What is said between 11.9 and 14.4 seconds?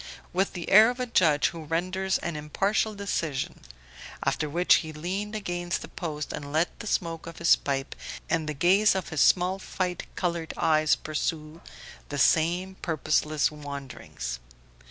the same purposeless wanderings.